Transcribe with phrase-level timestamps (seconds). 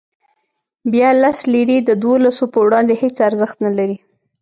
[0.91, 3.97] بیا لس لیرې د دولسو په وړاندې هېڅ ارزښت نه لري.